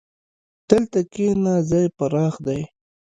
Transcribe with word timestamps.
دلته 0.69 0.99
کښېنه، 1.11 1.53
ځای 1.69 1.85
پراخ 1.97 2.33
دی. 2.45 2.61